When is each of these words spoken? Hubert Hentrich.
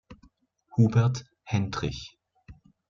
Hubert 0.77 1.21
Hentrich. 1.43 2.17